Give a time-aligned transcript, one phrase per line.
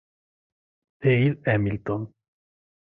[1.01, 2.01] Dale Hamilton